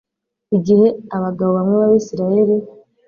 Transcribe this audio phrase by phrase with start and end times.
[0.57, 2.55] igihe abagabo bamwe b'abisirayeli